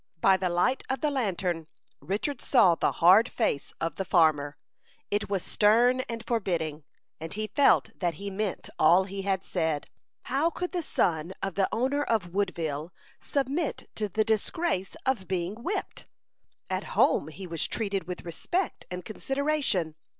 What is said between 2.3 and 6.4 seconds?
saw the hard face of the farmer. It was stern and